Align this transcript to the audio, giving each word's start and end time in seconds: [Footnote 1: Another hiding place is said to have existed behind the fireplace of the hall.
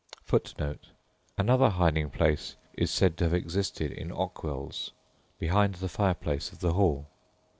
[Footnote 0.23 0.87
1: 1.35 1.45
Another 1.45 1.69
hiding 1.69 2.09
place 2.09 2.55
is 2.73 2.89
said 2.89 3.17
to 3.17 3.25
have 3.25 3.35
existed 3.35 3.91
behind 5.37 5.75
the 5.75 5.89
fireplace 5.89 6.51
of 6.51 6.59
the 6.59 6.73
hall. 6.73 7.07